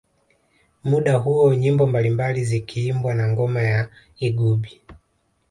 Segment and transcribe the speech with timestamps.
[0.83, 3.87] Muda huo nyimbo mbalimbali zikiimbwa na ngoma ya
[4.19, 4.81] igubi